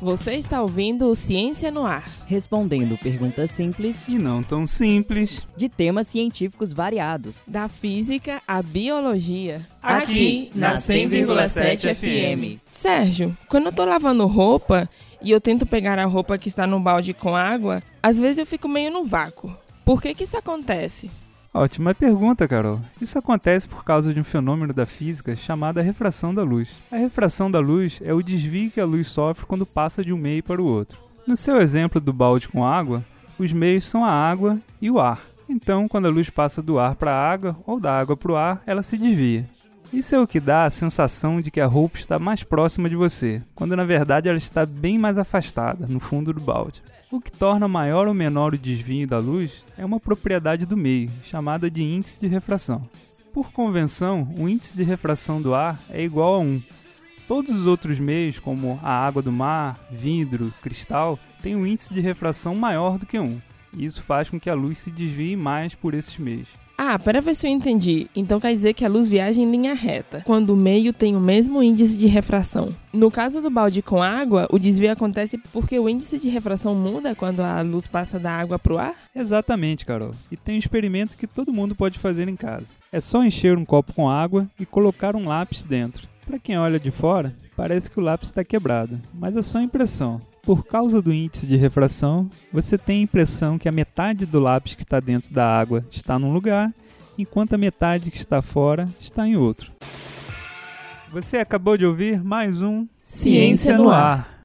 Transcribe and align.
Você 0.00 0.34
está 0.34 0.62
ouvindo 0.62 1.06
o 1.08 1.14
Ciência 1.16 1.72
no 1.72 1.84
Ar. 1.84 2.08
Respondendo 2.26 2.96
perguntas 2.98 3.50
simples 3.50 4.06
E 4.06 4.16
não 4.16 4.42
tão 4.44 4.64
simples. 4.66 5.44
de 5.56 5.68
temas 5.68 6.06
científicos 6.06 6.72
variados. 6.72 7.38
Da 7.48 7.68
física 7.68 8.40
à 8.46 8.62
biologia. 8.62 9.60
Aqui, 9.82 10.50
na 10.54 10.76
100,7 10.76 11.94
FM. 11.94 12.60
Sérgio, 12.70 13.36
quando 13.48 13.66
eu 13.66 13.72
tô 13.72 13.84
lavando 13.84 14.24
roupa 14.26 14.88
e 15.20 15.32
eu 15.32 15.40
tento 15.40 15.66
pegar 15.66 15.98
a 15.98 16.04
roupa 16.04 16.38
que 16.38 16.48
está 16.48 16.64
no 16.64 16.78
balde 16.78 17.12
com 17.12 17.34
água, 17.34 17.82
às 18.00 18.18
vezes 18.18 18.38
eu 18.38 18.46
fico 18.46 18.68
meio 18.68 18.92
no 18.92 19.04
vácuo. 19.04 19.52
Por 19.84 20.00
que 20.00 20.14
que 20.14 20.24
isso 20.24 20.36
acontece? 20.38 21.10
Ótima 21.52 21.94
pergunta, 21.94 22.46
Carol. 22.46 22.80
Isso 23.00 23.18
acontece 23.18 23.66
por 23.66 23.84
causa 23.84 24.12
de 24.12 24.20
um 24.20 24.24
fenômeno 24.24 24.72
da 24.72 24.84
física 24.84 25.34
chamado 25.34 25.80
refração 25.80 26.34
da 26.34 26.42
luz. 26.42 26.70
A 26.92 26.96
refração 26.96 27.50
da 27.50 27.58
luz 27.58 28.00
é 28.04 28.12
o 28.12 28.22
desvio 28.22 28.70
que 28.70 28.80
a 28.80 28.84
luz 28.84 29.08
sofre 29.08 29.46
quando 29.46 29.64
passa 29.66 30.04
de 30.04 30.12
um 30.12 30.18
meio 30.18 30.42
para 30.42 30.60
o 30.60 30.66
outro. 30.66 30.98
No 31.26 31.36
seu 31.36 31.60
exemplo 31.60 32.00
do 32.00 32.12
balde 32.12 32.48
com 32.48 32.64
água, 32.64 33.02
os 33.38 33.52
meios 33.52 33.84
são 33.84 34.04
a 34.04 34.10
água 34.10 34.58
e 34.80 34.90
o 34.90 35.00
ar. 35.00 35.20
Então, 35.48 35.88
quando 35.88 36.06
a 36.06 36.10
luz 36.10 36.28
passa 36.28 36.60
do 36.60 36.78
ar 36.78 36.94
para 36.94 37.12
a 37.12 37.30
água 37.30 37.56
ou 37.66 37.80
da 37.80 37.98
água 37.98 38.16
para 38.16 38.32
o 38.32 38.36
ar, 38.36 38.62
ela 38.66 38.82
se 38.82 38.98
desvia. 38.98 39.48
Isso 39.90 40.14
é 40.14 40.20
o 40.20 40.26
que 40.26 40.38
dá 40.38 40.66
a 40.66 40.70
sensação 40.70 41.40
de 41.40 41.50
que 41.50 41.60
a 41.60 41.66
roupa 41.66 41.98
está 41.98 42.18
mais 42.18 42.44
próxima 42.44 42.90
de 42.90 42.94
você, 42.94 43.42
quando 43.54 43.74
na 43.74 43.84
verdade 43.84 44.28
ela 44.28 44.36
está 44.36 44.66
bem 44.66 44.98
mais 44.98 45.16
afastada, 45.16 45.86
no 45.88 45.98
fundo 45.98 46.30
do 46.32 46.40
balde. 46.40 46.82
O 47.10 47.18
que 47.18 47.32
torna 47.32 47.66
maior 47.66 48.06
ou 48.06 48.12
menor 48.12 48.52
o 48.52 48.58
desvio 48.58 49.06
da 49.06 49.18
luz 49.18 49.64
é 49.78 49.84
uma 49.84 49.98
propriedade 49.98 50.66
do 50.66 50.76
meio, 50.76 51.10
chamada 51.24 51.70
de 51.70 51.82
índice 51.82 52.20
de 52.20 52.26
refração. 52.26 52.86
Por 53.32 53.50
convenção, 53.50 54.28
o 54.36 54.46
índice 54.46 54.76
de 54.76 54.82
refração 54.82 55.40
do 55.40 55.54
ar 55.54 55.80
é 55.88 56.04
igual 56.04 56.34
a 56.34 56.38
1. 56.38 56.62
Todos 57.26 57.54
os 57.54 57.66
outros 57.66 57.98
meios, 57.98 58.38
como 58.38 58.78
a 58.82 58.92
água 58.92 59.22
do 59.22 59.32
mar, 59.32 59.80
vidro, 59.90 60.52
cristal, 60.60 61.18
têm 61.42 61.56
um 61.56 61.66
índice 61.66 61.94
de 61.94 62.00
refração 62.00 62.54
maior 62.54 62.98
do 62.98 63.06
que 63.06 63.18
1. 63.18 63.40
E 63.76 63.84
isso 63.84 64.02
faz 64.02 64.28
com 64.28 64.38
que 64.38 64.50
a 64.50 64.54
luz 64.54 64.78
se 64.78 64.90
desvie 64.90 65.36
mais 65.36 65.74
por 65.74 65.94
esses 65.94 66.16
meios. 66.18 66.48
Ah, 66.80 66.96
para 66.96 67.20
ver 67.20 67.34
se 67.34 67.44
eu 67.44 67.50
entendi. 67.50 68.06
Então 68.14 68.38
quer 68.38 68.54
dizer 68.54 68.72
que 68.72 68.84
a 68.84 68.88
luz 68.88 69.08
viaja 69.08 69.42
em 69.42 69.50
linha 69.50 69.74
reta, 69.74 70.22
quando 70.24 70.50
o 70.50 70.56
meio 70.56 70.92
tem 70.92 71.16
o 71.16 71.20
mesmo 71.20 71.60
índice 71.60 71.96
de 71.96 72.06
refração. 72.06 72.72
No 72.92 73.10
caso 73.10 73.42
do 73.42 73.50
balde 73.50 73.82
com 73.82 74.00
água, 74.00 74.46
o 74.48 74.60
desvio 74.60 74.92
acontece 74.92 75.36
porque 75.52 75.76
o 75.76 75.88
índice 75.88 76.20
de 76.20 76.28
refração 76.28 76.76
muda 76.76 77.16
quando 77.16 77.40
a 77.40 77.60
luz 77.62 77.88
passa 77.88 78.16
da 78.16 78.30
água 78.30 78.60
para 78.60 78.72
o 78.72 78.78
ar? 78.78 78.94
Exatamente, 79.12 79.84
Carol. 79.84 80.14
E 80.30 80.36
tem 80.36 80.54
um 80.54 80.58
experimento 80.58 81.16
que 81.16 81.26
todo 81.26 81.52
mundo 81.52 81.74
pode 81.74 81.98
fazer 81.98 82.28
em 82.28 82.36
casa. 82.36 82.72
É 82.92 83.00
só 83.00 83.24
encher 83.24 83.58
um 83.58 83.64
copo 83.64 83.92
com 83.92 84.08
água 84.08 84.48
e 84.58 84.64
colocar 84.64 85.16
um 85.16 85.26
lápis 85.26 85.64
dentro. 85.64 86.06
Para 86.28 86.38
quem 86.38 86.58
olha 86.58 86.78
de 86.78 86.90
fora, 86.90 87.34
parece 87.56 87.90
que 87.90 87.98
o 87.98 88.02
lápis 88.02 88.28
está 88.28 88.44
quebrado, 88.44 89.00
mas 89.14 89.34
é 89.34 89.40
só 89.40 89.62
impressão. 89.62 90.20
Por 90.42 90.62
causa 90.62 91.00
do 91.00 91.10
índice 91.10 91.46
de 91.46 91.56
refração, 91.56 92.28
você 92.52 92.76
tem 92.76 92.98
a 92.98 93.04
impressão 93.04 93.58
que 93.58 93.66
a 93.66 93.72
metade 93.72 94.26
do 94.26 94.38
lápis 94.38 94.74
que 94.74 94.82
está 94.82 95.00
dentro 95.00 95.32
da 95.32 95.58
água 95.58 95.82
está 95.90 96.18
num 96.18 96.30
lugar, 96.30 96.70
enquanto 97.16 97.54
a 97.54 97.58
metade 97.58 98.10
que 98.10 98.18
está 98.18 98.42
fora 98.42 98.86
está 99.00 99.26
em 99.26 99.38
outro. 99.38 99.72
Você 101.08 101.38
acabou 101.38 101.78
de 101.78 101.86
ouvir 101.86 102.22
mais 102.22 102.60
um 102.60 102.86
Ciência 103.00 103.78
no 103.78 103.88
Ar. 103.88 104.36